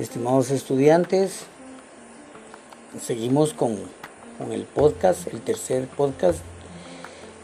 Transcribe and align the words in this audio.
Estimados 0.00 0.50
estudiantes, 0.50 1.42
seguimos 3.02 3.52
con, 3.52 3.76
el 4.50 4.62
podcast, 4.62 5.26
el 5.26 5.42
tercer 5.42 5.88
podcast 5.88 6.38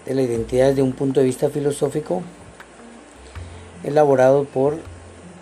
de 0.07 0.14
la 0.14 0.23
identidad 0.23 0.69
desde 0.69 0.80
un 0.80 0.93
punto 0.93 1.21
de 1.21 1.27
vista 1.27 1.50
filosófico, 1.50 2.23
elaborado 3.84 4.45
por 4.45 4.79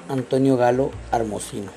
Antonio 0.09 0.57
Galo 0.57 0.91
Armosino. 1.13 1.71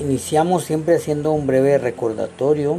Iniciamos 0.00 0.64
siempre 0.64 0.96
haciendo 0.96 1.30
un 1.30 1.46
breve 1.46 1.78
recordatorio 1.78 2.78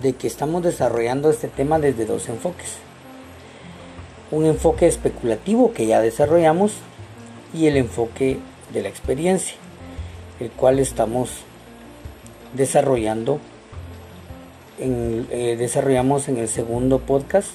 de 0.00 0.12
que 0.12 0.28
estamos 0.28 0.62
desarrollando 0.62 1.30
este 1.30 1.48
tema 1.48 1.80
desde 1.80 2.06
dos 2.06 2.28
enfoques. 2.28 2.76
Un 4.30 4.46
enfoque 4.46 4.86
especulativo 4.86 5.72
que 5.72 5.86
ya 5.86 6.00
desarrollamos 6.00 6.74
y 7.52 7.66
el 7.66 7.76
enfoque 7.76 8.38
de 8.74 8.82
la 8.82 8.88
experiencia, 8.88 9.56
el 10.40 10.50
cual 10.50 10.78
estamos 10.78 11.30
desarrollando 12.54 13.38
en, 14.78 15.26
eh, 15.30 15.56
desarrollamos 15.56 16.28
en 16.28 16.38
el 16.38 16.48
segundo 16.48 16.98
podcast 16.98 17.50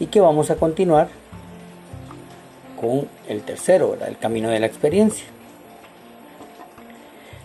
y 0.00 0.06
que 0.06 0.20
vamos 0.20 0.50
a 0.50 0.56
continuar 0.56 1.08
con 2.80 3.08
el 3.28 3.42
tercero, 3.42 3.96
el 4.06 4.18
camino 4.18 4.50
de 4.50 4.60
la 4.60 4.66
experiencia. 4.66 5.24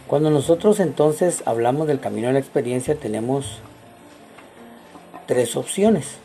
Cuando 0.07 0.31
nosotros 0.31 0.79
entonces 0.79 1.43
hablamos 1.45 1.87
del 1.87 1.99
camino 1.99 2.27
de 2.27 2.33
la 2.33 2.39
experiencia 2.39 2.95
tenemos 2.95 3.59
tres 5.27 5.55
opciones 5.55 6.17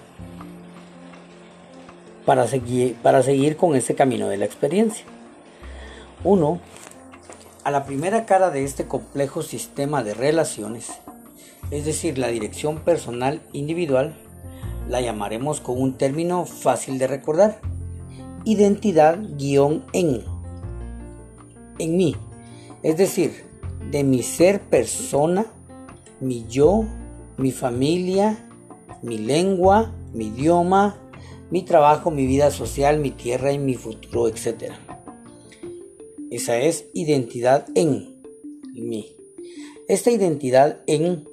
para 2.24 2.46
seguir, 2.46 2.95
para 3.02 3.23
seguir 3.23 3.56
con 3.56 3.76
ese 3.76 3.95
camino 3.95 4.29
de 4.29 4.38
la 4.38 4.46
experiencia. 4.46 5.04
Uno, 6.24 6.58
a 7.64 7.70
la 7.70 7.84
primera 7.84 8.24
cara 8.24 8.50
de 8.50 8.64
este 8.64 8.86
complejo 8.86 9.42
sistema 9.42 10.02
de 10.02 10.14
relaciones, 10.14 10.88
es 11.70 11.84
decir, 11.84 12.16
la 12.16 12.28
dirección 12.28 12.78
personal 12.78 13.42
individual, 13.52 14.16
la 14.88 15.02
llamaremos 15.02 15.60
con 15.60 15.80
un 15.80 15.98
término 15.98 16.46
fácil 16.46 16.98
de 16.98 17.08
recordar, 17.08 17.60
identidad 18.45 19.18
guion 19.36 19.84
en, 19.92 20.22
en 21.78 21.96
mí, 21.96 22.16
es 22.82 22.96
decir, 22.96 23.45
de 23.90 24.02
mi 24.02 24.22
ser 24.22 24.62
persona, 24.62 25.45
mi 26.20 26.46
yo, 26.48 26.84
mi 27.36 27.52
familia, 27.52 28.48
mi 29.02 29.18
lengua, 29.18 29.92
mi 30.14 30.28
idioma, 30.28 30.96
mi 31.50 31.62
trabajo, 31.62 32.10
mi 32.10 32.26
vida 32.26 32.50
social, 32.50 32.98
mi 32.98 33.10
tierra 33.10 33.52
y 33.52 33.58
mi 33.58 33.74
futuro, 33.74 34.26
etc. 34.28 34.72
Esa 36.30 36.58
es 36.60 36.86
identidad 36.94 37.66
en 37.74 38.22
mí. 38.72 39.16
Esta 39.88 40.10
identidad 40.10 40.82
en 40.86 41.28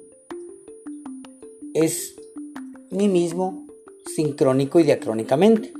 es 1.74 2.16
mí 2.90 3.08
mismo 3.08 3.66
sincrónico 4.14 4.78
y 4.80 4.84
diacrónicamente. 4.84 5.72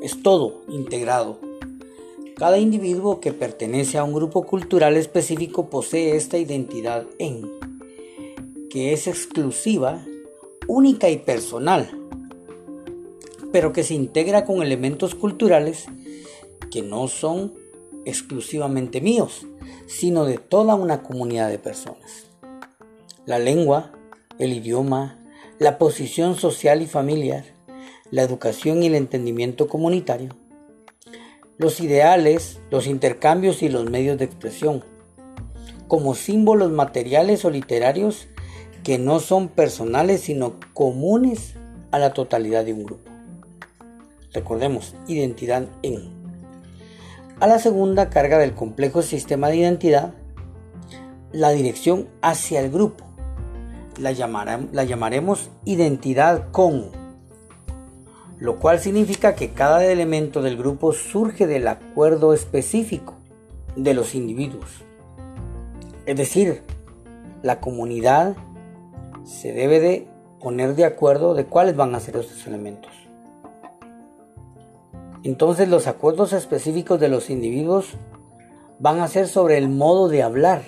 Es 0.00 0.22
todo 0.22 0.62
integrado. 0.68 1.40
Cada 2.36 2.58
individuo 2.58 3.18
que 3.18 3.32
pertenece 3.32 3.98
a 3.98 4.04
un 4.04 4.14
grupo 4.14 4.44
cultural 4.44 4.96
específico 4.96 5.68
posee 5.68 6.14
esta 6.14 6.38
identidad 6.38 7.04
en, 7.18 7.50
que 8.70 8.92
es 8.92 9.08
exclusiva, 9.08 10.06
única 10.68 11.10
y 11.10 11.16
personal, 11.16 11.90
pero 13.50 13.72
que 13.72 13.82
se 13.82 13.94
integra 13.94 14.44
con 14.44 14.62
elementos 14.62 15.16
culturales 15.16 15.86
que 16.70 16.82
no 16.82 17.08
son 17.08 17.54
exclusivamente 18.08 19.00
míos, 19.00 19.46
sino 19.86 20.24
de 20.24 20.38
toda 20.38 20.74
una 20.74 21.02
comunidad 21.02 21.48
de 21.48 21.58
personas. 21.58 22.26
La 23.26 23.38
lengua, 23.38 23.92
el 24.38 24.52
idioma, 24.52 25.18
la 25.58 25.78
posición 25.78 26.36
social 26.36 26.82
y 26.82 26.86
familiar, 26.86 27.44
la 28.10 28.22
educación 28.22 28.82
y 28.82 28.86
el 28.86 28.94
entendimiento 28.94 29.68
comunitario, 29.68 30.34
los 31.58 31.80
ideales, 31.80 32.60
los 32.70 32.86
intercambios 32.86 33.62
y 33.62 33.68
los 33.68 33.90
medios 33.90 34.16
de 34.18 34.24
expresión, 34.24 34.84
como 35.88 36.14
símbolos 36.14 36.70
materiales 36.70 37.44
o 37.44 37.50
literarios 37.50 38.28
que 38.84 38.98
no 38.98 39.20
son 39.20 39.48
personales 39.48 40.20
sino 40.22 40.54
comunes 40.72 41.54
a 41.90 41.98
la 41.98 42.14
totalidad 42.14 42.64
de 42.64 42.74
un 42.74 42.84
grupo. 42.84 43.10
Recordemos, 44.32 44.94
identidad 45.08 45.68
en 45.82 46.17
a 47.40 47.46
la 47.46 47.58
segunda 47.58 48.10
carga 48.10 48.38
del 48.38 48.54
complejo 48.54 49.02
sistema 49.02 49.48
de 49.48 49.56
identidad, 49.56 50.14
la 51.30 51.50
dirección 51.50 52.08
hacia 52.20 52.60
el 52.60 52.70
grupo. 52.70 53.04
La, 53.98 54.12
la 54.72 54.84
llamaremos 54.84 55.50
identidad 55.64 56.50
con, 56.50 56.90
lo 58.38 58.58
cual 58.58 58.80
significa 58.80 59.34
que 59.34 59.50
cada 59.50 59.84
elemento 59.84 60.42
del 60.42 60.56
grupo 60.56 60.92
surge 60.92 61.46
del 61.46 61.68
acuerdo 61.68 62.32
específico 62.32 63.14
de 63.76 63.94
los 63.94 64.14
individuos. 64.14 64.82
Es 66.06 66.16
decir, 66.16 66.62
la 67.42 67.60
comunidad 67.60 68.36
se 69.24 69.52
debe 69.52 69.80
de 69.80 70.08
poner 70.40 70.74
de 70.74 70.84
acuerdo 70.84 71.34
de 71.34 71.44
cuáles 71.44 71.76
van 71.76 71.94
a 71.94 72.00
ser 72.00 72.16
esos 72.16 72.46
elementos. 72.46 72.90
Entonces 75.24 75.68
los 75.68 75.86
acuerdos 75.86 76.32
específicos 76.32 77.00
de 77.00 77.08
los 77.08 77.30
individuos 77.30 77.86
van 78.78 79.00
a 79.00 79.08
ser 79.08 79.26
sobre 79.26 79.58
el 79.58 79.68
modo 79.68 80.08
de 80.08 80.22
hablar, 80.22 80.62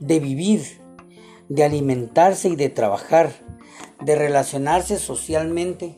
de 0.00 0.18
vivir, 0.20 0.80
de 1.48 1.64
alimentarse 1.64 2.48
y 2.48 2.56
de 2.56 2.68
trabajar, 2.68 3.30
de 4.00 4.16
relacionarse 4.16 4.98
socialmente, 4.98 5.96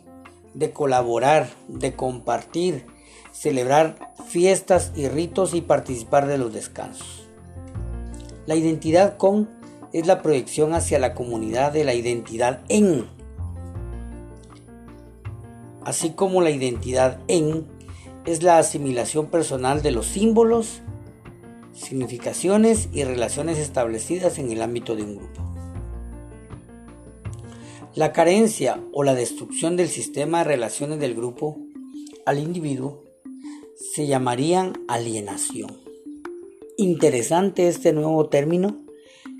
de 0.54 0.72
colaborar, 0.72 1.48
de 1.68 1.94
compartir, 1.94 2.86
celebrar 3.32 4.12
fiestas 4.26 4.92
y 4.94 5.08
ritos 5.08 5.54
y 5.54 5.60
participar 5.60 6.26
de 6.26 6.38
los 6.38 6.52
descansos. 6.52 7.28
La 8.46 8.54
identidad 8.54 9.16
con 9.16 9.48
es 9.92 10.06
la 10.06 10.22
proyección 10.22 10.74
hacia 10.74 10.98
la 10.98 11.14
comunidad 11.14 11.72
de 11.72 11.84
la 11.84 11.94
identidad 11.94 12.60
en 12.68 13.06
así 15.86 16.10
como 16.10 16.42
la 16.42 16.50
identidad 16.50 17.20
en 17.28 17.64
es 18.26 18.42
la 18.42 18.58
asimilación 18.58 19.28
personal 19.28 19.82
de 19.82 19.92
los 19.92 20.06
símbolos, 20.06 20.80
significaciones 21.72 22.88
y 22.92 23.04
relaciones 23.04 23.56
establecidas 23.58 24.40
en 24.40 24.50
el 24.50 24.62
ámbito 24.62 24.96
de 24.96 25.04
un 25.04 25.16
grupo. 25.18 25.42
La 27.94 28.12
carencia 28.12 28.82
o 28.92 29.04
la 29.04 29.14
destrucción 29.14 29.76
del 29.76 29.88
sistema 29.88 30.38
de 30.38 30.44
relaciones 30.44 30.98
del 30.98 31.14
grupo 31.14 31.56
al 32.26 32.40
individuo 32.40 33.04
se 33.94 34.08
llamarían 34.08 34.72
alienación. 34.88 35.70
Interesante 36.76 37.68
este 37.68 37.92
nuevo 37.92 38.28
término 38.28 38.84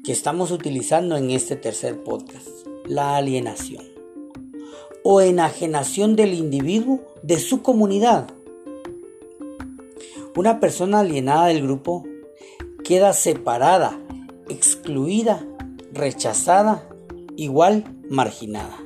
que 0.04 0.12
estamos 0.12 0.52
utilizando 0.52 1.16
en 1.16 1.32
este 1.32 1.56
tercer 1.56 2.04
podcast, 2.04 2.46
la 2.86 3.16
alienación 3.16 3.95
o 5.08 5.20
enajenación 5.20 6.16
del 6.16 6.34
individuo 6.34 7.00
de 7.22 7.38
su 7.38 7.62
comunidad. 7.62 8.28
Una 10.34 10.58
persona 10.58 10.98
alienada 10.98 11.46
del 11.46 11.62
grupo 11.62 12.02
queda 12.82 13.12
separada, 13.12 14.00
excluida, 14.48 15.46
rechazada, 15.92 16.88
igual 17.36 17.84
marginada. 18.10 18.76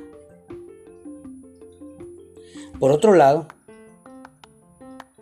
Por 2.79 2.91
otro 2.91 3.15
lado, 3.15 3.47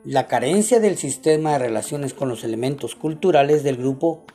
la 0.04 0.28
carencia 0.28 0.82
del 0.82 0.98
sistema 0.98 1.54
de 1.54 1.60
relaciones 1.60 2.14
con 2.14 2.28
los 2.28 2.44
elementos 2.44 2.96
culturales 2.96 3.64
del 3.64 3.78
grupo 3.78 4.26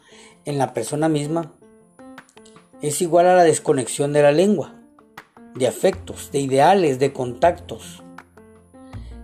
en 0.47 0.57
la 0.57 0.73
persona 0.73 1.11
misma 1.11 1.53
es 2.81 3.03
igual 3.03 3.27
a 3.27 3.37
la 3.37 3.45
desconexión 3.45 4.15
de 4.15 4.23
la 4.23 4.33
lengua, 4.33 4.81
de 5.55 5.69
afectos, 5.69 6.31
de 6.33 6.41
ideales, 6.41 6.99
de 6.99 7.13
contactos, 7.13 8.03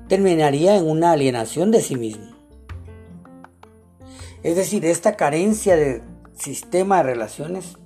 terminaría 0.08 0.76
en 0.76 0.88
una 0.88 1.12
alienación 1.12 1.70
de 1.70 1.80
sí 1.80 1.96
mismo. 1.96 2.30
Es 4.42 4.56
decir, 4.56 4.84
esta 4.84 5.16
carencia 5.16 5.76
de 5.76 6.02
sistema 6.34 6.98
de 6.98 7.02
relaciones 7.02 7.76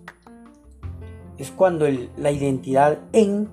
es 1.38 1.50
cuando 1.50 1.86
la 2.16 2.30
identidad 2.30 2.98
en 3.12 3.48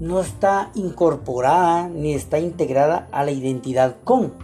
no 0.00 0.20
está 0.20 0.70
incorporada 0.74 1.88
ni 1.88 2.14
está 2.14 2.38
integrada 2.38 3.08
a 3.12 3.24
la 3.24 3.30
identidad 3.30 3.96
con. 4.04 4.34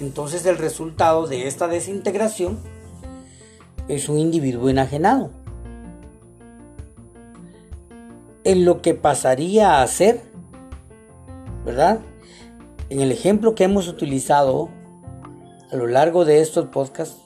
Entonces 0.00 0.44
el 0.46 0.58
resultado 0.58 1.26
de 1.26 1.46
esta 1.46 1.68
desintegración 1.68 2.58
es 3.88 4.08
un 4.08 4.18
individuo 4.18 4.68
enajenado 4.68 5.30
en 8.48 8.64
lo 8.64 8.80
que 8.80 8.94
pasaría 8.94 9.82
a 9.82 9.86
ser, 9.86 10.22
¿verdad? 11.66 12.00
En 12.88 13.02
el 13.02 13.12
ejemplo 13.12 13.54
que 13.54 13.64
hemos 13.64 13.88
utilizado, 13.88 14.70
a 15.70 15.76
lo 15.76 15.86
largo 15.86 16.24
de 16.24 16.40
estos 16.40 16.68
podcasts 16.68 17.20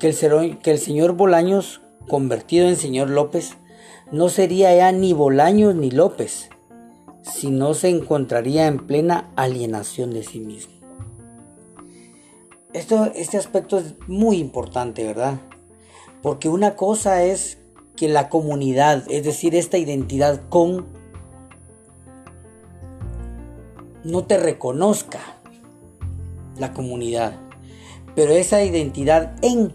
que 0.00 0.08
el, 0.08 0.58
que 0.58 0.72
el 0.72 0.78
señor 0.80 1.12
Bolaños, 1.12 1.82
convertido 2.08 2.68
en 2.68 2.74
señor 2.74 3.10
López, 3.10 3.58
no 4.10 4.28
sería 4.28 4.74
ya 4.74 4.90
ni 4.90 5.12
Bolaños 5.12 5.76
ni 5.76 5.92
López, 5.92 6.50
sino 7.22 7.72
se 7.74 7.88
encontraría 7.88 8.66
en 8.66 8.84
plena 8.84 9.30
alienación 9.36 10.12
de 10.12 10.24
sí 10.24 10.40
mismo. 10.40 10.74
Esto, 12.72 13.04
este 13.14 13.36
aspecto 13.36 13.78
es 13.78 13.94
muy 14.08 14.38
importante, 14.38 15.04
¿verdad? 15.04 15.38
Porque 16.22 16.48
una 16.48 16.74
cosa 16.74 17.22
es 17.22 17.61
que 17.96 18.08
la 18.08 18.28
comunidad, 18.28 19.04
es 19.08 19.24
decir, 19.24 19.54
esta 19.54 19.78
identidad 19.78 20.40
con, 20.48 20.86
no 24.04 24.24
te 24.24 24.38
reconozca 24.38 25.20
la 26.58 26.72
comunidad. 26.72 27.38
Pero 28.14 28.32
esa 28.32 28.62
identidad 28.62 29.36
en 29.42 29.72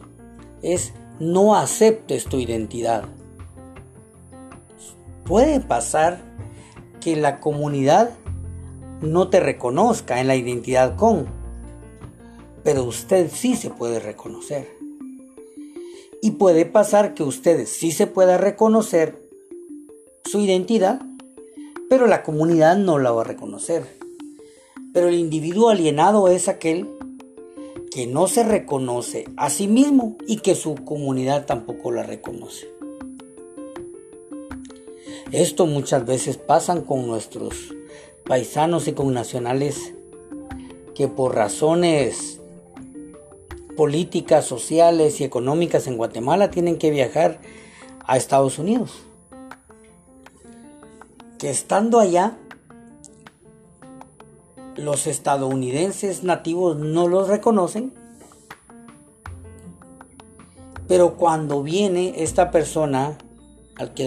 es 0.62 0.94
no 1.20 1.56
aceptes 1.56 2.26
tu 2.26 2.38
identidad. 2.38 3.06
Puede 5.24 5.60
pasar 5.60 6.22
que 7.02 7.16
la 7.16 7.40
comunidad 7.40 8.12
no 9.02 9.30
te 9.30 9.40
reconozca 9.40 10.20
en 10.20 10.28
la 10.28 10.36
identidad 10.36 10.96
con, 10.96 11.28
pero 12.64 12.84
usted 12.84 13.30
sí 13.32 13.56
se 13.56 13.70
puede 13.70 14.00
reconocer. 14.00 14.77
Y 16.22 16.32
puede 16.32 16.66
pasar 16.66 17.14
que 17.14 17.24
usted 17.24 17.66
sí 17.66 17.92
se 17.92 18.08
pueda 18.08 18.38
reconocer 18.38 19.22
su 20.26 20.40
identidad, 20.40 21.02
pero 21.90 22.08
la 22.08 22.24
comunidad 22.24 22.78
no 22.78 23.00
la 23.00 23.12
va 23.12 23.22
a 23.22 23.26
reconocer. 23.26 23.84
Pero 24.94 25.10
el 25.10 25.16
individuo 25.16 25.70
alienado 25.70 26.28
es 26.28 26.48
aquel 26.48 26.90
que 27.92 28.08
no 28.08 28.28
se 28.28 28.44
reconoce 28.44 29.26
a 29.38 29.50
sí 29.50 29.68
mismo 29.68 30.18
y 30.28 30.38
que 30.38 30.56
su 30.56 30.76
comunidad 30.76 31.46
tampoco 31.46 31.92
la 31.92 32.04
reconoce. 32.04 32.68
Esto 35.32 35.66
muchas 35.66 36.06
veces 36.06 36.38
pasa 36.38 36.82
con 36.84 37.08
nuestros 37.08 37.74
paisanos 38.26 38.88
y 38.88 38.94
con 38.94 39.14
nacionales 39.14 39.94
que 40.96 41.08
por 41.08 41.36
razones 41.36 42.37
políticas, 43.78 44.44
sociales 44.44 45.22
y 45.22 45.24
económicas 45.24 45.88
en 45.88 45.96
Guatemala 45.96 46.52
tienen 46.52 46.78
que 46.78 46.92
viajar 46.92 47.40
a 48.06 48.18
Estados 48.18 48.60
Unidos. 48.60 49.04
Que 51.38 51.50
estando 51.50 52.00
allá, 52.00 52.36
los 54.76 55.08
estadounidenses 55.08 56.24
nativos 56.24 56.78
no 56.78 57.08
los 57.08 57.30
reconocen, 57.30 57.94
pero 60.88 61.16
cuando 61.16 61.64
viene 61.64 62.16
esta 62.18 62.52
persona, 62.52 63.18
al 63.76 63.94
que 63.94 64.06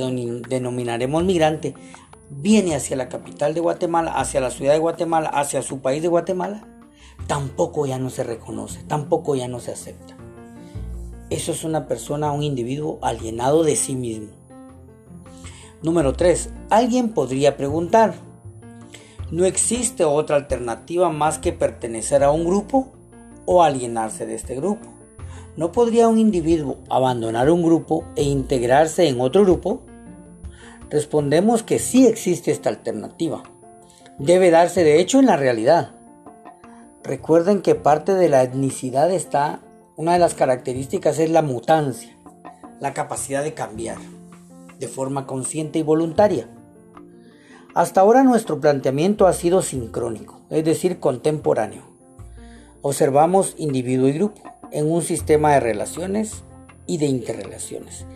denominaremos 0.48 1.24
migrante, 1.24 1.74
viene 2.30 2.74
hacia 2.74 2.96
la 2.96 3.08
capital 3.08 3.54
de 3.54 3.60
Guatemala, 3.60 4.12
hacia 4.12 4.40
la 4.40 4.50
ciudad 4.50 4.72
de 4.72 4.78
Guatemala, 4.78 5.28
hacia 5.28 5.62
su 5.62 5.80
país 5.80 6.02
de 6.02 6.08
Guatemala, 6.08 6.66
tampoco 7.30 7.86
ya 7.86 8.00
no 8.00 8.10
se 8.10 8.24
reconoce, 8.24 8.82
tampoco 8.88 9.36
ya 9.36 9.46
no 9.46 9.60
se 9.60 9.70
acepta. 9.70 10.16
Eso 11.30 11.52
es 11.52 11.62
una 11.62 11.86
persona, 11.86 12.32
un 12.32 12.42
individuo 12.42 12.98
alienado 13.02 13.62
de 13.62 13.76
sí 13.76 13.94
mismo. 13.94 14.30
Número 15.80 16.12
3. 16.14 16.50
Alguien 16.70 17.10
podría 17.10 17.56
preguntar, 17.56 18.14
¿no 19.30 19.44
existe 19.44 20.02
otra 20.02 20.34
alternativa 20.34 21.10
más 21.10 21.38
que 21.38 21.52
pertenecer 21.52 22.24
a 22.24 22.32
un 22.32 22.44
grupo 22.44 22.88
o 23.46 23.62
alienarse 23.62 24.26
de 24.26 24.34
este 24.34 24.56
grupo? 24.56 24.88
¿No 25.56 25.70
podría 25.70 26.08
un 26.08 26.18
individuo 26.18 26.78
abandonar 26.88 27.48
un 27.48 27.62
grupo 27.62 28.06
e 28.16 28.24
integrarse 28.24 29.06
en 29.06 29.20
otro 29.20 29.42
grupo? 29.42 29.82
Respondemos 30.90 31.62
que 31.62 31.78
sí 31.78 32.08
existe 32.08 32.50
esta 32.50 32.70
alternativa. 32.70 33.44
Debe 34.18 34.50
darse 34.50 34.82
de 34.82 34.98
hecho 34.98 35.20
en 35.20 35.26
la 35.26 35.36
realidad. 35.36 35.99
Recuerden 37.02 37.62
que 37.62 37.74
parte 37.74 38.14
de 38.14 38.28
la 38.28 38.42
etnicidad 38.42 39.10
está, 39.10 39.60
una 39.96 40.12
de 40.12 40.18
las 40.18 40.34
características 40.34 41.18
es 41.18 41.30
la 41.30 41.40
mutancia, 41.40 42.16
la 42.78 42.92
capacidad 42.92 43.42
de 43.42 43.54
cambiar 43.54 43.96
de 44.78 44.88
forma 44.88 45.26
consciente 45.26 45.78
y 45.78 45.82
voluntaria. 45.82 46.48
Hasta 47.74 48.00
ahora 48.00 48.22
nuestro 48.22 48.60
planteamiento 48.60 49.26
ha 49.26 49.32
sido 49.32 49.62
sincrónico, 49.62 50.40
es 50.50 50.64
decir, 50.64 51.00
contemporáneo. 51.00 51.82
Observamos 52.82 53.54
individuo 53.58 54.08
y 54.08 54.12
grupo 54.12 54.42
en 54.70 54.90
un 54.90 55.02
sistema 55.02 55.52
de 55.52 55.60
relaciones 55.60 56.44
y 56.86 56.98
de 56.98 57.06
interrelaciones 57.06 58.06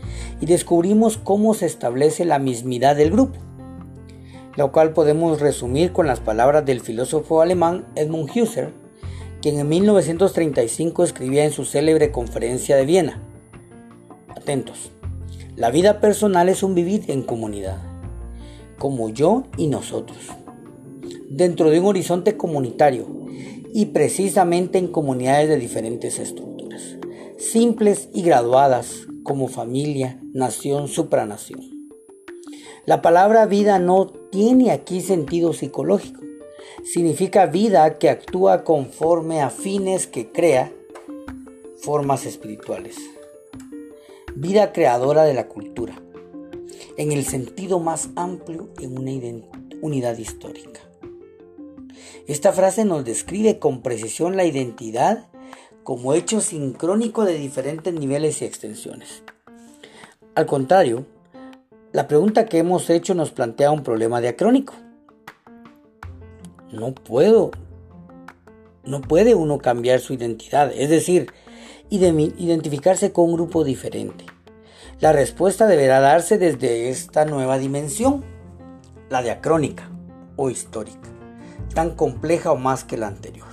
y 0.40 0.46
descubrimos 0.46 1.18
cómo 1.18 1.54
se 1.54 1.66
establece 1.66 2.24
la 2.24 2.38
mismidad 2.38 2.96
del 2.96 3.10
grupo 3.10 3.38
lo 4.56 4.72
cual 4.72 4.92
podemos 4.92 5.40
resumir 5.40 5.92
con 5.92 6.06
las 6.06 6.20
palabras 6.20 6.64
del 6.64 6.80
filósofo 6.80 7.40
alemán 7.40 7.86
Edmund 7.96 8.30
Husserl, 8.30 8.72
quien 9.42 9.58
en 9.58 9.68
1935 9.68 11.04
escribía 11.04 11.44
en 11.44 11.50
su 11.50 11.64
célebre 11.64 12.12
conferencia 12.12 12.76
de 12.76 12.86
Viena. 12.86 13.22
Atentos, 14.28 14.92
la 15.56 15.70
vida 15.70 16.00
personal 16.00 16.48
es 16.48 16.62
un 16.62 16.74
vivir 16.74 17.04
en 17.08 17.22
comunidad, 17.22 17.78
como 18.78 19.08
yo 19.08 19.44
y 19.56 19.66
nosotros, 19.66 20.18
dentro 21.28 21.70
de 21.70 21.80
un 21.80 21.86
horizonte 21.86 22.36
comunitario 22.36 23.06
y 23.72 23.86
precisamente 23.86 24.78
en 24.78 24.88
comunidades 24.88 25.48
de 25.48 25.56
diferentes 25.56 26.18
estructuras, 26.18 26.96
simples 27.38 28.08
y 28.12 28.22
graduadas 28.22 29.06
como 29.24 29.48
familia, 29.48 30.20
nación, 30.32 30.86
supranación. 30.86 31.73
La 32.86 33.00
palabra 33.00 33.46
vida 33.46 33.78
no 33.78 34.06
tiene 34.06 34.70
aquí 34.70 35.00
sentido 35.00 35.54
psicológico. 35.54 36.20
Significa 36.84 37.46
vida 37.46 37.98
que 37.98 38.10
actúa 38.10 38.62
conforme 38.62 39.40
a 39.40 39.48
fines 39.48 40.06
que 40.06 40.30
crea 40.30 40.70
formas 41.78 42.26
espirituales. 42.26 42.96
Vida 44.34 44.72
creadora 44.72 45.24
de 45.24 45.32
la 45.32 45.48
cultura, 45.48 45.94
en 46.98 47.12
el 47.12 47.24
sentido 47.24 47.80
más 47.80 48.10
amplio 48.16 48.68
en 48.78 48.98
una 48.98 49.12
unidad 49.80 50.18
histórica. 50.18 50.80
Esta 52.26 52.52
frase 52.52 52.84
nos 52.84 53.04
describe 53.04 53.58
con 53.58 53.80
precisión 53.80 54.36
la 54.36 54.44
identidad 54.44 55.28
como 55.84 56.12
hecho 56.12 56.42
sincrónico 56.42 57.24
de 57.24 57.38
diferentes 57.38 57.94
niveles 57.94 58.42
y 58.42 58.44
extensiones. 58.44 59.22
Al 60.34 60.46
contrario, 60.46 61.06
la 61.94 62.08
pregunta 62.08 62.46
que 62.46 62.58
hemos 62.58 62.90
hecho 62.90 63.14
nos 63.14 63.30
plantea 63.30 63.70
un 63.70 63.84
problema 63.84 64.20
diacrónico. 64.20 64.74
No 66.72 66.92
puedo, 66.92 67.52
no 68.82 69.00
puede 69.00 69.36
uno 69.36 69.58
cambiar 69.58 70.00
su 70.00 70.12
identidad, 70.12 70.72
es 70.74 70.90
decir, 70.90 71.30
identificarse 71.90 73.12
con 73.12 73.26
un 73.26 73.34
grupo 73.34 73.62
diferente. 73.62 74.26
La 74.98 75.12
respuesta 75.12 75.68
deberá 75.68 76.00
darse 76.00 76.36
desde 76.36 76.90
esta 76.90 77.26
nueva 77.26 77.58
dimensión, 77.58 78.24
la 79.08 79.22
diacrónica 79.22 79.88
o 80.34 80.50
histórica, 80.50 81.08
tan 81.74 81.94
compleja 81.94 82.50
o 82.50 82.56
más 82.56 82.82
que 82.82 82.96
la 82.96 83.06
anterior. 83.06 83.46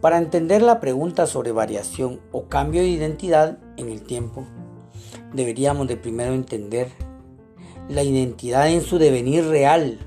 Para 0.00 0.16
entender 0.16 0.62
la 0.62 0.80
pregunta 0.80 1.26
sobre 1.26 1.52
variación 1.52 2.20
o 2.32 2.44
cambio 2.44 2.80
de 2.80 2.88
identidad 2.88 3.58
en 3.76 3.90
el 3.90 4.00
tiempo, 4.00 4.46
deberíamos 5.34 5.88
de 5.88 5.98
primero 5.98 6.32
entender 6.32 7.09
la 7.88 8.02
identidad 8.02 8.68
en 8.68 8.82
su 8.82 8.98
devenir 8.98 9.46
real, 9.46 9.98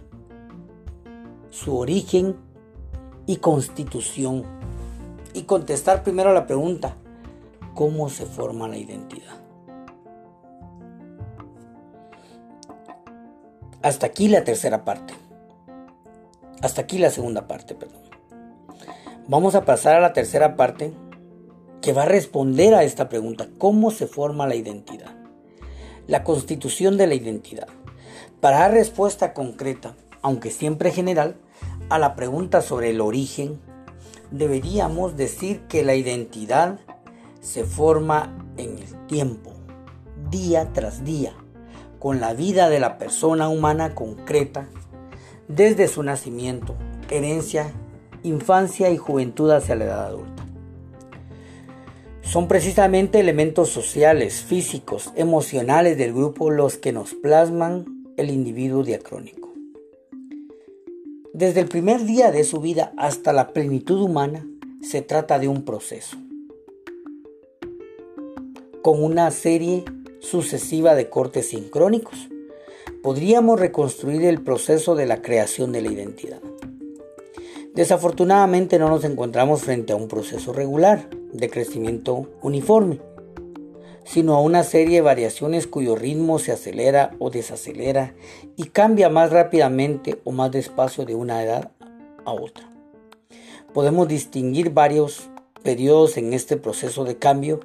su 1.50 1.78
origen 1.78 2.38
y 3.26 3.38
constitución. 3.38 4.44
Y 5.34 5.44
contestar 5.44 6.04
primero 6.04 6.34
la 6.34 6.46
pregunta, 6.46 6.96
¿cómo 7.74 8.10
se 8.10 8.26
forma 8.26 8.68
la 8.68 8.78
identidad? 8.78 9.42
Hasta 13.82 14.06
aquí 14.06 14.28
la 14.28 14.44
tercera 14.44 14.86
parte. 14.86 15.14
Hasta 16.62 16.82
aquí 16.82 16.98
la 16.98 17.10
segunda 17.10 17.48
parte, 17.48 17.76
perdón. 17.76 18.04
Vamos 19.28 19.56
a 19.56 19.66
pasar 19.66 19.96
a 19.96 20.00
la 20.00 20.14
tercera 20.14 20.56
parte 20.56 20.94
que 21.82 21.92
va 21.92 22.04
a 22.04 22.06
responder 22.06 22.74
a 22.76 22.84
esta 22.84 23.10
pregunta, 23.10 23.50
¿cómo 23.58 23.92
se 23.92 24.08
forma 24.08 24.48
la 24.48 24.56
identidad? 24.56 25.23
La 26.08 26.24
constitución 26.24 26.98
de 26.98 27.08
la 27.08 27.16
identidad. 27.16 27.68
Para 28.40 28.60
dar 28.60 28.72
respuesta 28.72 29.34
concreta, 29.34 29.96
aunque 30.22 30.52
siempre 30.52 30.92
general, 30.92 31.38
a 31.90 32.00
la 32.00 32.16
pregunta 32.16 32.62
sobre 32.62 32.90
el 32.90 33.02
origen, 33.02 33.60
deberíamos 34.32 35.16
decir 35.16 35.62
que 35.68 35.84
la 35.84 35.96
identidad 35.96 36.80
se 37.40 37.66
forma 37.66 38.36
en 38.58 38.80
el 38.80 39.08
tiempo, 39.08 39.54
día 40.30 40.72
tras 40.74 41.04
día, 41.04 41.34
con 42.00 42.20
la 42.20 42.34
vida 42.34 42.70
de 42.70 42.80
la 42.80 42.98
persona 42.98 43.50
humana 43.50 43.96
concreta, 43.96 44.68
desde 45.48 45.88
su 45.88 46.04
nacimiento, 46.04 46.76
herencia, 47.10 47.72
infancia 48.24 48.90
y 48.90 48.98
juventud 48.98 49.52
hacia 49.52 49.76
la 49.76 49.86
edad 49.86 50.06
adulta. 50.08 50.43
Son 52.24 52.48
precisamente 52.48 53.20
elementos 53.20 53.70
sociales, 53.70 54.44
físicos, 54.44 55.12
emocionales 55.16 55.98
del 55.98 56.14
grupo 56.14 56.50
los 56.50 56.78
que 56.78 56.94
nos 56.94 57.14
plasman 57.14 57.86
el 58.18 58.30
individuo 58.32 58.84
diacrónico. 58.84 59.54
Desde 61.34 61.60
el 61.60 61.68
primer 61.68 62.06
día 62.06 62.32
de 62.32 62.44
su 62.46 62.60
vida 62.62 62.94
hasta 62.98 63.34
la 63.34 63.50
plenitud 63.50 64.02
humana, 64.02 64.48
se 64.82 65.02
trata 65.02 65.38
de 65.38 65.48
un 65.48 65.64
proceso, 65.64 66.18
con 68.82 69.04
una 69.04 69.30
serie 69.30 69.84
sucesiva 70.20 70.96
de 70.96 71.10
cortes 71.10 71.50
sincrónicos. 71.50 72.30
Podríamos 73.04 73.60
reconstruir 73.60 74.24
el 74.24 74.42
proceso 74.42 74.96
de 74.96 75.06
la 75.06 75.22
creación 75.22 75.72
de 75.74 75.82
la 75.82 75.92
identidad. 75.92 76.40
Desafortunadamente 77.76 78.80
no 78.80 78.90
nos 78.90 79.04
encontramos 79.04 79.62
frente 79.62 79.94
a 79.94 79.98
un 79.98 80.08
proceso 80.08 80.54
regular 80.54 81.10
de 81.34 81.50
crecimiento 81.50 82.30
uniforme, 82.42 83.02
sino 84.06 84.36
a 84.36 84.42
una 84.42 84.64
serie 84.64 84.96
de 84.96 85.02
variaciones 85.02 85.68
cuyo 85.68 85.96
ritmo 85.96 86.40
se 86.40 86.52
acelera 86.52 87.16
o 87.20 87.30
desacelera 87.30 88.14
y 88.56 88.66
cambia 88.66 89.10
más 89.10 89.32
rápidamente 89.32 90.22
o 90.24 90.32
más 90.32 90.52
despacio 90.52 91.06
de 91.06 91.16
una 91.16 91.44
edad 91.44 91.72
a 92.26 92.32
otra. 92.32 92.70
Podemos 93.74 94.08
distinguir 94.08 94.72
varios 94.72 95.30
periodos 95.64 96.18
en 96.18 96.34
este 96.34 96.58
proceso 96.58 97.06
de 97.06 97.18
cambio 97.18 97.62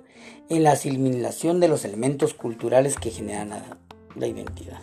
en 0.49 0.63
la 0.63 0.73
asimilación 0.73 1.61
de 1.61 1.69
los 1.69 1.85
elementos 1.85 2.33
culturales 2.33 2.97
que 2.97 3.11
generan 3.11 3.51
la, 4.15 4.27
identidad. 4.27 4.81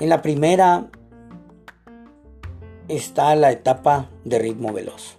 En 0.00 0.08
la 0.08 0.22
primera 0.22 0.90
está 2.88 3.36
la 3.36 3.52
etapa 3.52 4.10
de 4.24 4.38
ritmo 4.38 4.72
veloz. 4.72 5.18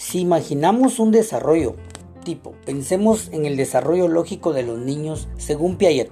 Si 0.00 0.18
imaginamos 0.18 0.98
un 0.98 1.12
desarrollo 1.12 1.76
tipo, 2.24 2.54
pensemos 2.64 3.28
en 3.32 3.44
el 3.44 3.58
desarrollo 3.58 4.08
lógico 4.08 4.54
de 4.54 4.62
los 4.62 4.78
niños 4.78 5.28
según 5.36 5.76
Piaget. 5.76 6.10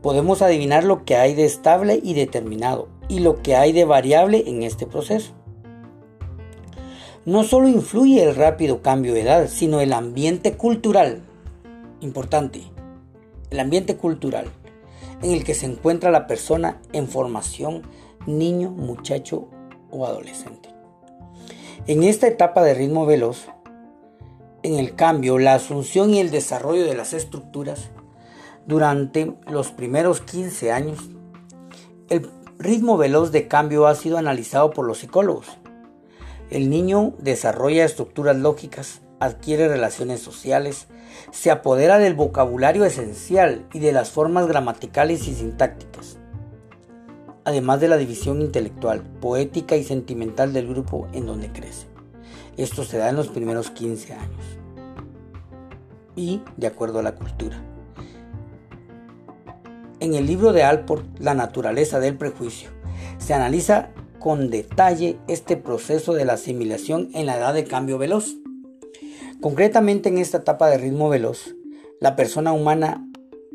Podemos 0.00 0.42
adivinar 0.42 0.84
lo 0.84 1.04
que 1.04 1.16
hay 1.16 1.34
de 1.34 1.44
estable 1.44 1.98
y 2.00 2.14
determinado 2.14 2.86
y 3.08 3.18
lo 3.18 3.42
que 3.42 3.56
hay 3.56 3.72
de 3.72 3.84
variable 3.84 4.44
en 4.46 4.62
este 4.62 4.86
proceso. 4.86 5.32
No 7.24 7.42
solo 7.42 7.66
influye 7.66 8.22
el 8.22 8.36
rápido 8.36 8.80
cambio 8.80 9.12
de 9.12 9.22
edad, 9.22 9.48
sino 9.48 9.80
el 9.80 9.92
ambiente 9.92 10.56
cultural. 10.56 11.24
Importante, 12.00 12.62
el 13.50 13.58
ambiente 13.58 13.96
cultural 13.96 14.46
en 15.20 15.32
el 15.32 15.42
que 15.42 15.54
se 15.54 15.66
encuentra 15.66 16.12
la 16.12 16.28
persona 16.28 16.80
en 16.92 17.08
formación 17.08 17.82
niño, 18.24 18.70
muchacho 18.70 19.48
o 19.90 20.06
adolescente. 20.06 20.71
En 21.86 22.04
esta 22.04 22.28
etapa 22.28 22.62
de 22.62 22.74
ritmo 22.74 23.06
veloz, 23.06 23.48
en 24.62 24.74
el 24.74 24.94
cambio, 24.94 25.38
la 25.38 25.54
asunción 25.54 26.14
y 26.14 26.20
el 26.20 26.30
desarrollo 26.30 26.84
de 26.84 26.94
las 26.94 27.12
estructuras, 27.12 27.90
durante 28.66 29.34
los 29.48 29.72
primeros 29.72 30.20
15 30.20 30.70
años, 30.70 31.10
el 32.08 32.30
ritmo 32.58 32.96
veloz 32.96 33.32
de 33.32 33.48
cambio 33.48 33.88
ha 33.88 33.96
sido 33.96 34.18
analizado 34.18 34.70
por 34.70 34.86
los 34.86 34.98
psicólogos. 34.98 35.46
El 36.50 36.70
niño 36.70 37.14
desarrolla 37.18 37.84
estructuras 37.84 38.36
lógicas, 38.36 39.02
adquiere 39.18 39.66
relaciones 39.66 40.20
sociales, 40.20 40.86
se 41.32 41.50
apodera 41.50 41.98
del 41.98 42.14
vocabulario 42.14 42.84
esencial 42.84 43.66
y 43.72 43.80
de 43.80 43.92
las 43.92 44.10
formas 44.10 44.46
gramaticales 44.46 45.26
y 45.26 45.34
sintácticas 45.34 46.21
además 47.44 47.80
de 47.80 47.88
la 47.88 47.96
división 47.96 48.40
intelectual, 48.40 49.02
poética 49.20 49.76
y 49.76 49.84
sentimental 49.84 50.52
del 50.52 50.68
grupo 50.68 51.08
en 51.12 51.26
donde 51.26 51.50
crece. 51.52 51.86
Esto 52.56 52.84
se 52.84 52.98
da 52.98 53.08
en 53.08 53.16
los 53.16 53.28
primeros 53.28 53.70
15 53.70 54.12
años 54.14 54.58
y 56.14 56.42
de 56.56 56.66
acuerdo 56.66 56.98
a 56.98 57.02
la 57.02 57.14
cultura. 57.14 57.62
En 60.00 60.14
el 60.14 60.26
libro 60.26 60.52
de 60.52 60.62
Alport, 60.62 61.06
La 61.18 61.34
naturaleza 61.34 62.00
del 62.00 62.16
prejuicio, 62.16 62.70
se 63.18 63.34
analiza 63.34 63.90
con 64.18 64.50
detalle 64.50 65.18
este 65.28 65.56
proceso 65.56 66.12
de 66.12 66.24
la 66.24 66.34
asimilación 66.34 67.10
en 67.14 67.26
la 67.26 67.36
edad 67.36 67.54
de 67.54 67.64
cambio 67.64 67.98
veloz. 67.98 68.36
Concretamente 69.40 70.08
en 70.08 70.18
esta 70.18 70.38
etapa 70.38 70.68
de 70.68 70.78
ritmo 70.78 71.08
veloz, 71.08 71.54
la 72.00 72.16
persona 72.16 72.52
humana 72.52 73.08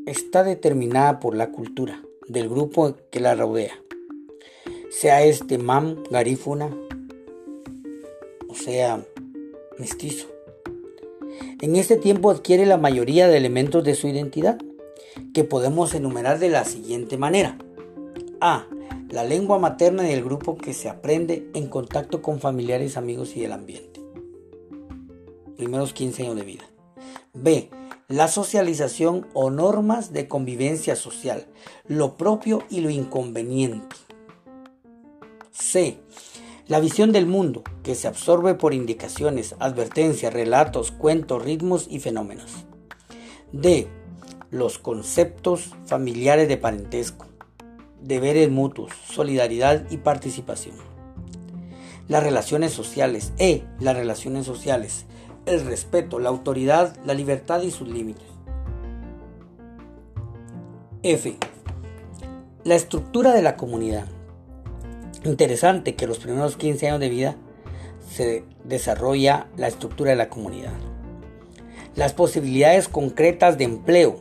está 0.05 0.43
determinada 0.43 1.19
por 1.19 1.35
la 1.35 1.51
cultura, 1.51 2.01
del 2.27 2.49
grupo 2.49 2.95
que 3.09 3.19
la 3.19 3.35
rodea, 3.35 3.73
sea 4.89 5.23
este 5.23 5.57
mam, 5.57 6.03
garífuna, 6.09 6.69
o 8.49 8.55
sea, 8.55 9.05
mestizo. 9.77 10.27
En 11.61 11.75
este 11.75 11.97
tiempo 11.97 12.29
adquiere 12.29 12.65
la 12.65 12.77
mayoría 12.77 13.27
de 13.27 13.37
elementos 13.37 13.83
de 13.83 13.95
su 13.95 14.07
identidad, 14.07 14.57
que 15.33 15.43
podemos 15.43 15.93
enumerar 15.93 16.39
de 16.39 16.49
la 16.49 16.65
siguiente 16.65 17.17
manera. 17.17 17.57
A. 18.41 18.67
La 19.09 19.23
lengua 19.23 19.57
materna 19.57 20.03
del 20.03 20.23
grupo 20.23 20.57
que 20.57 20.73
se 20.73 20.89
aprende 20.89 21.49
en 21.53 21.67
contacto 21.67 22.21
con 22.21 22.39
familiares, 22.39 22.97
amigos 22.97 23.37
y 23.37 23.43
el 23.45 23.53
ambiente. 23.53 24.01
Primeros 25.55 25.93
15 25.93 26.23
años 26.23 26.35
de 26.35 26.43
vida. 26.43 26.69
B 27.33 27.69
la 28.07 28.29
socialización 28.29 29.27
o 29.33 29.49
normas 29.49 30.13
de 30.13 30.29
convivencia 30.29 30.95
social, 30.95 31.45
lo 31.87 32.15
propio 32.15 32.63
y 32.69 32.79
lo 32.79 32.89
inconveniente. 32.89 33.95
C. 35.51 35.99
La 36.67 36.79
visión 36.79 37.11
del 37.11 37.25
mundo, 37.25 37.63
que 37.83 37.95
se 37.95 38.07
absorbe 38.07 38.55
por 38.55 38.73
indicaciones, 38.73 39.55
advertencias, 39.59 40.33
relatos, 40.33 40.91
cuentos, 40.91 41.43
ritmos 41.43 41.87
y 41.89 41.99
fenómenos. 41.99 42.65
D. 43.51 43.87
Los 44.51 44.79
conceptos 44.79 45.73
familiares 45.85 46.47
de 46.47 46.55
parentesco, 46.55 47.25
deberes 48.01 48.49
mutuos, 48.49 48.93
solidaridad 49.09 49.85
y 49.91 49.97
participación. 49.97 50.75
Las 52.07 52.23
relaciones 52.23 52.71
sociales. 52.71 53.33
E. 53.37 53.65
Las 53.81 53.97
relaciones 53.97 54.45
sociales 54.45 55.05
el 55.47 55.65
respeto, 55.65 56.19
la 56.19 56.29
autoridad, 56.29 56.95
la 57.05 57.13
libertad 57.13 57.61
y 57.61 57.71
sus 57.71 57.87
límites. 57.87 58.27
F. 61.03 61.37
La 62.63 62.75
estructura 62.75 63.33
de 63.33 63.41
la 63.41 63.55
comunidad. 63.55 64.07
Interesante 65.23 65.95
que 65.95 66.05
los 66.05 66.19
primeros 66.19 66.57
15 66.57 66.87
años 66.87 66.99
de 66.99 67.09
vida 67.09 67.35
se 68.09 68.43
desarrolla 68.65 69.47
la 69.55 69.67
estructura 69.67 70.11
de 70.11 70.17
la 70.17 70.29
comunidad. 70.29 70.73
Las 71.95 72.13
posibilidades 72.13 72.89
concretas 72.89 73.57
de 73.57 73.63
empleo, 73.63 74.17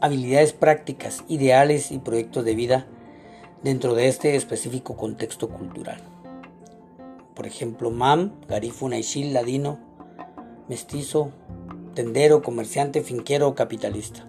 habilidades 0.00 0.52
prácticas, 0.52 1.24
ideales 1.28 1.92
y 1.92 1.98
proyectos 1.98 2.44
de 2.44 2.54
vida 2.54 2.86
dentro 3.62 3.94
de 3.94 4.08
este 4.08 4.34
específico 4.34 4.96
contexto 4.96 5.48
cultural. 5.48 6.00
Por 7.34 7.46
ejemplo, 7.46 7.90
MAM, 7.90 8.32
Garifuna 8.48 8.98
y 8.98 9.24
Ladino, 9.24 9.93
mestizo, 10.68 11.30
tendero, 11.94 12.42
comerciante, 12.42 13.02
finquero 13.02 13.48
o 13.48 13.54
capitalista. 13.54 14.28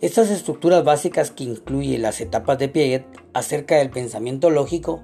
Estas 0.00 0.30
estructuras 0.30 0.84
básicas 0.84 1.30
que 1.30 1.44
incluyen 1.44 2.02
las 2.02 2.20
etapas 2.20 2.58
de 2.58 2.68
Piaget 2.68 3.04
acerca 3.34 3.76
del 3.76 3.90
pensamiento 3.90 4.50
lógico, 4.50 5.02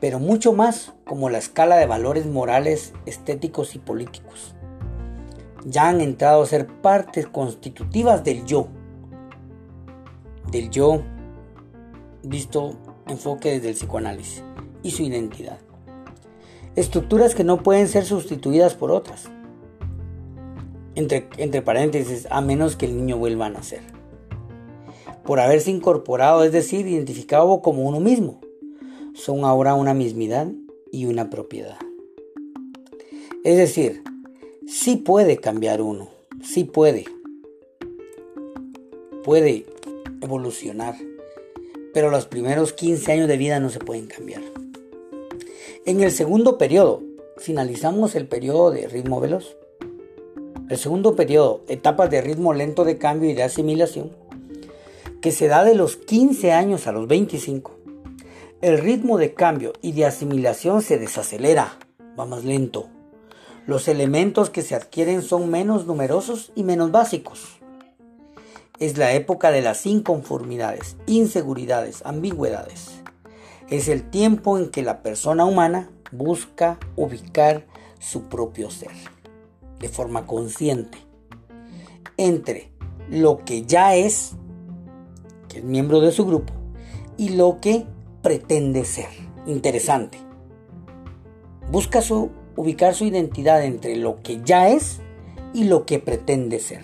pero 0.00 0.18
mucho 0.18 0.52
más 0.52 0.92
como 1.06 1.30
la 1.30 1.38
escala 1.38 1.76
de 1.76 1.86
valores 1.86 2.26
morales, 2.26 2.92
estéticos 3.06 3.74
y 3.74 3.78
políticos, 3.78 4.54
ya 5.64 5.88
han 5.88 6.00
entrado 6.00 6.42
a 6.42 6.46
ser 6.46 6.66
partes 6.66 7.26
constitutivas 7.26 8.22
del 8.22 8.44
yo, 8.44 8.68
del 10.50 10.68
yo 10.70 11.02
visto 12.22 12.76
enfoque 13.08 13.52
desde 13.52 13.70
el 13.70 13.74
psicoanálisis 13.74 14.44
y 14.82 14.90
su 14.90 15.04
identidad. 15.04 15.58
Estructuras 16.76 17.34
que 17.34 17.44
no 17.44 17.62
pueden 17.62 17.88
ser 17.88 18.04
sustituidas 18.04 18.74
por 18.74 18.90
otras 18.90 19.30
entre, 20.94 21.62
paréntesis, 21.62 22.26
a 22.30 22.40
menos 22.40 22.76
que 22.76 22.86
el 22.86 22.96
niño 22.96 23.16
vuelva 23.16 23.46
a 23.46 23.50
nacer. 23.50 23.80
Por 25.24 25.40
haberse 25.40 25.70
incorporado, 25.70 26.44
es 26.44 26.52
decir, 26.52 26.86
identificado 26.86 27.62
como 27.62 27.82
uno 27.88 28.00
mismo. 28.00 28.40
Son 29.14 29.44
ahora 29.44 29.74
una 29.74 29.94
mismidad 29.94 30.48
y 30.90 31.06
una 31.06 31.30
propiedad. 31.30 31.76
Es 33.44 33.56
decir, 33.56 34.02
sí 34.66 34.96
puede 34.96 35.38
cambiar 35.38 35.80
uno, 35.80 36.08
sí 36.42 36.64
puede. 36.64 37.04
Puede 39.22 39.66
evolucionar, 40.20 40.96
pero 41.94 42.10
los 42.10 42.26
primeros 42.26 42.72
15 42.72 43.12
años 43.12 43.28
de 43.28 43.36
vida 43.36 43.60
no 43.60 43.70
se 43.70 43.78
pueden 43.78 44.06
cambiar. 44.06 44.42
En 45.84 46.00
el 46.00 46.12
segundo 46.12 46.58
periodo, 46.58 47.02
finalizamos 47.38 48.14
el 48.14 48.26
periodo 48.26 48.70
de 48.70 48.86
ritmo 48.88 49.20
veloz. 49.20 49.56
El 50.72 50.78
segundo 50.78 51.16
periodo, 51.16 51.60
etapas 51.68 52.08
de 52.08 52.22
ritmo 52.22 52.54
lento 52.54 52.84
de 52.84 52.96
cambio 52.96 53.28
y 53.28 53.34
de 53.34 53.42
asimilación, 53.42 54.10
que 55.20 55.30
se 55.30 55.46
da 55.46 55.64
de 55.64 55.74
los 55.74 55.98
15 55.98 56.52
años 56.52 56.86
a 56.86 56.92
los 56.92 57.06
25. 57.08 57.72
El 58.62 58.78
ritmo 58.78 59.18
de 59.18 59.34
cambio 59.34 59.74
y 59.82 59.92
de 59.92 60.06
asimilación 60.06 60.80
se 60.80 60.96
desacelera, 60.96 61.76
va 62.18 62.24
más 62.24 62.46
lento, 62.46 62.88
Los 63.66 63.86
elementos 63.86 64.48
que 64.48 64.62
se 64.62 64.74
adquieren 64.74 65.20
son 65.20 65.50
menos 65.50 65.84
numerosos 65.84 66.52
y 66.54 66.62
menos 66.62 66.90
básicos. 66.90 67.58
Es 68.78 68.96
la 68.96 69.12
época 69.12 69.50
de 69.50 69.60
las 69.60 69.84
inconformidades, 69.84 70.96
inseguridades, 71.04 72.00
ambigüedades. 72.06 73.02
Es 73.68 73.88
el 73.88 74.08
tiempo 74.08 74.56
en 74.56 74.70
que 74.70 74.80
la 74.80 75.02
persona 75.02 75.44
humana 75.44 75.90
busca 76.12 76.78
ubicar 76.96 77.66
su 77.98 78.22
propio 78.22 78.70
ser 78.70 78.92
de 79.82 79.88
forma 79.88 80.26
consciente 80.26 80.96
entre 82.16 82.70
lo 83.10 83.44
que 83.44 83.66
ya 83.66 83.94
es, 83.94 84.32
que 85.48 85.58
es 85.58 85.64
miembro 85.64 86.00
de 86.00 86.12
su 86.12 86.24
grupo, 86.24 86.54
y 87.18 87.30
lo 87.30 87.58
que 87.60 87.84
pretende 88.22 88.84
ser. 88.84 89.08
Interesante. 89.44 90.18
Busca 91.70 92.00
su, 92.00 92.30
ubicar 92.56 92.94
su 92.94 93.04
identidad 93.04 93.64
entre 93.64 93.96
lo 93.96 94.22
que 94.22 94.40
ya 94.44 94.68
es 94.68 95.00
y 95.52 95.64
lo 95.64 95.84
que 95.84 95.98
pretende 95.98 96.60
ser, 96.60 96.82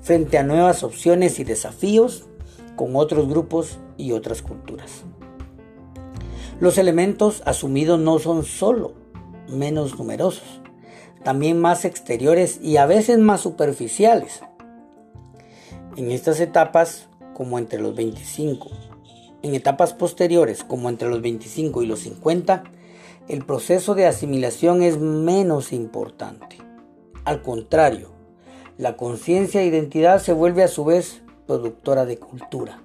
frente 0.00 0.38
a 0.38 0.42
nuevas 0.42 0.82
opciones 0.82 1.38
y 1.38 1.44
desafíos 1.44 2.26
con 2.76 2.96
otros 2.96 3.28
grupos 3.28 3.78
y 3.98 4.12
otras 4.12 4.42
culturas. 4.42 5.04
Los 6.60 6.78
elementos 6.78 7.42
asumidos 7.44 8.00
no 8.00 8.18
son 8.18 8.44
solo 8.44 8.94
menos 9.48 9.98
numerosos, 9.98 10.62
también 11.26 11.60
más 11.60 11.84
exteriores 11.84 12.60
y 12.62 12.76
a 12.76 12.86
veces 12.86 13.18
más 13.18 13.40
superficiales. 13.40 14.42
En 15.96 16.12
estas 16.12 16.38
etapas, 16.38 17.08
como 17.34 17.58
entre 17.58 17.80
los 17.80 17.96
25, 17.96 18.70
en 19.42 19.56
etapas 19.56 19.92
posteriores, 19.92 20.62
como 20.62 20.88
entre 20.88 21.08
los 21.08 21.20
25 21.20 21.82
y 21.82 21.86
los 21.86 21.98
50, 21.98 22.62
el 23.26 23.44
proceso 23.44 23.96
de 23.96 24.06
asimilación 24.06 24.84
es 24.84 24.98
menos 24.98 25.72
importante. 25.72 26.58
Al 27.24 27.42
contrario, 27.42 28.12
la 28.78 28.96
conciencia 28.96 29.62
e 29.62 29.66
identidad 29.66 30.22
se 30.22 30.32
vuelve 30.32 30.62
a 30.62 30.68
su 30.68 30.84
vez 30.84 31.22
productora 31.48 32.06
de 32.06 32.18
cultura. 32.18 32.84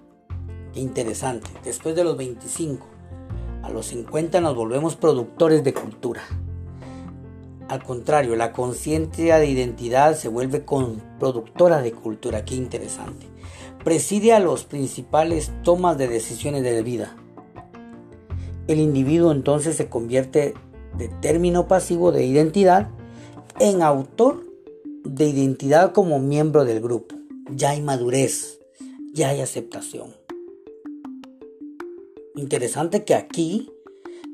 Qué 0.73 0.79
interesante, 0.79 1.47
después 1.63 1.95
de 1.95 2.03
los 2.03 2.17
25 2.17 2.87
a 3.61 3.69
los 3.69 3.85
50 3.85 4.41
nos 4.41 4.55
volvemos 4.55 4.95
productores 4.95 5.63
de 5.63 5.75
cultura. 5.75 6.23
Al 7.71 7.85
contrario, 7.85 8.35
la 8.35 8.51
conciencia 8.51 9.37
de 9.37 9.47
identidad 9.47 10.17
se 10.17 10.27
vuelve 10.27 10.65
productora 11.19 11.81
de 11.81 11.93
cultura. 11.93 12.43
Qué 12.43 12.55
interesante. 12.55 13.27
Preside 13.81 14.33
a 14.33 14.41
los 14.41 14.65
principales 14.65 15.53
tomas 15.63 15.97
de 15.97 16.09
decisiones 16.09 16.63
de 16.63 16.83
vida. 16.83 17.15
El 18.67 18.81
individuo 18.81 19.31
entonces 19.31 19.77
se 19.77 19.87
convierte 19.87 20.53
de 20.97 21.07
término 21.21 21.69
pasivo 21.69 22.11
de 22.11 22.25
identidad 22.25 22.89
en 23.57 23.81
autor 23.83 24.45
de 25.05 25.29
identidad 25.29 25.93
como 25.93 26.19
miembro 26.19 26.65
del 26.65 26.81
grupo. 26.81 27.15
Ya 27.51 27.69
hay 27.69 27.81
madurez, 27.81 28.59
ya 29.13 29.29
hay 29.29 29.39
aceptación. 29.39 30.13
Interesante 32.35 33.05
que 33.05 33.15
aquí, 33.15 33.71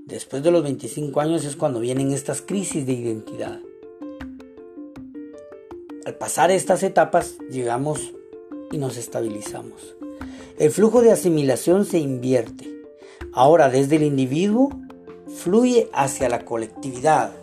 después 0.07 0.41
de 0.41 0.51
los 0.51 0.63
25 0.63 1.19
años, 1.19 1.43
es 1.43 1.55
cuando 1.55 1.79
vienen 1.79 2.11
estas 2.11 2.41
crisis 2.41 2.85
de 2.85 2.93
identidad. 2.93 3.59
Al 6.05 6.15
pasar 6.15 6.49
estas 6.49 6.81
etapas, 6.83 7.35
llegamos 7.51 8.13
y 8.71 8.77
nos 8.77 8.97
estabilizamos. 8.97 9.95
El 10.57 10.71
flujo 10.71 11.01
de 11.01 11.11
asimilación 11.11 11.85
se 11.85 11.99
invierte. 11.99 12.73
Ahora 13.33 13.69
desde 13.69 13.97
el 13.97 14.03
individuo 14.03 14.69
fluye 15.27 15.89
hacia 15.93 16.29
la 16.29 16.45
colectividad. 16.45 17.33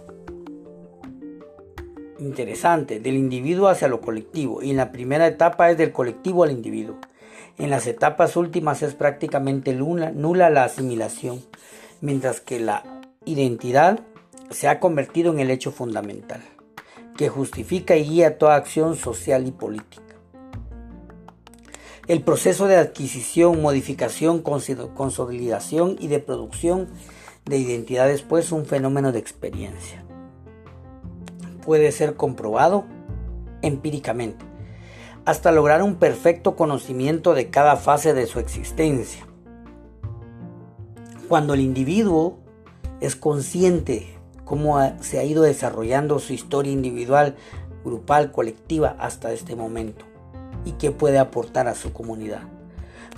Interesante, 2.18 2.98
del 2.98 3.16
individuo 3.16 3.68
hacia 3.68 3.88
lo 3.88 4.00
colectivo. 4.00 4.62
Y 4.62 4.70
en 4.70 4.78
la 4.78 4.90
primera 4.90 5.26
etapa 5.26 5.70
es 5.70 5.76
del 5.76 5.92
colectivo 5.92 6.42
al 6.42 6.50
individuo. 6.50 6.96
En 7.58 7.70
las 7.70 7.86
etapas 7.86 8.36
últimas 8.36 8.82
es 8.82 8.94
prácticamente 8.94 9.74
nula 9.74 10.50
la 10.50 10.64
asimilación, 10.64 11.40
mientras 12.04 12.42
que 12.42 12.60
la 12.60 12.84
identidad 13.24 14.00
se 14.50 14.68
ha 14.68 14.78
convertido 14.78 15.32
en 15.32 15.40
el 15.40 15.50
hecho 15.50 15.72
fundamental, 15.72 16.42
que 17.16 17.30
justifica 17.30 17.96
y 17.96 18.04
guía 18.04 18.36
toda 18.36 18.56
acción 18.56 18.94
social 18.94 19.46
y 19.46 19.52
política. 19.52 20.02
El 22.06 22.22
proceso 22.22 22.66
de 22.66 22.76
adquisición, 22.76 23.62
modificación, 23.62 24.42
consolidación 24.42 25.96
y 25.98 26.08
de 26.08 26.18
producción 26.18 26.90
de 27.46 27.56
identidad 27.56 28.10
es 28.10 28.20
pues 28.20 28.52
un 28.52 28.66
fenómeno 28.66 29.10
de 29.10 29.20
experiencia. 29.20 30.04
Puede 31.64 31.90
ser 31.90 32.16
comprobado 32.16 32.84
empíricamente 33.62 34.44
hasta 35.24 35.52
lograr 35.52 35.82
un 35.82 35.94
perfecto 35.94 36.54
conocimiento 36.54 37.32
de 37.32 37.48
cada 37.48 37.76
fase 37.76 38.12
de 38.12 38.26
su 38.26 38.40
existencia. 38.40 39.26
Cuando 41.28 41.54
el 41.54 41.60
individuo 41.60 42.38
es 43.00 43.16
consciente 43.16 44.06
cómo 44.44 44.78
se 45.00 45.18
ha 45.18 45.24
ido 45.24 45.42
desarrollando 45.42 46.18
su 46.18 46.34
historia 46.34 46.72
individual, 46.72 47.36
grupal, 47.84 48.30
colectiva 48.30 48.96
hasta 48.98 49.32
este 49.32 49.56
momento 49.56 50.04
y 50.64 50.72
qué 50.72 50.90
puede 50.90 51.18
aportar 51.18 51.66
a 51.66 51.74
su 51.74 51.92
comunidad. 51.92 52.42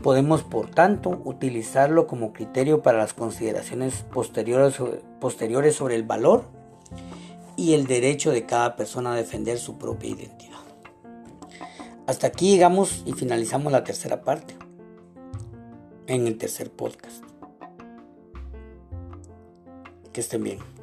Podemos, 0.03 0.43
por 0.43 0.71
tanto, 0.71 1.21
utilizarlo 1.25 2.07
como 2.07 2.33
criterio 2.33 2.83
para 2.83 2.99
las 2.99 3.13
consideraciones 3.13 4.05
posteriores, 4.13 4.77
posteriores 5.21 5.75
sobre 5.75 5.97
el 5.97 6.05
valor 6.05 6.45
y 7.57 7.75
el 7.75 7.87
derecho 7.87 8.31
de 8.31 8.47
cada 8.47 8.77
persona 8.77 9.13
a 9.13 9.17
defender 9.17 9.59
su 9.59 9.79
propia 9.79 10.11
identidad. 10.11 10.57
Hasta 12.07 12.29
aquí 12.29 12.51
llegamos 12.51 13.03
y 13.05 13.15
finalizamos 13.15 13.73
la 13.73 13.83
tercera 13.83 14.23
parte 14.23 14.55
en 16.07 16.29
el 16.29 16.39
tercer 16.39 16.71
podcast. 16.71 17.26
Que 20.17 20.23
estén 20.23 20.43
bien. 20.43 20.76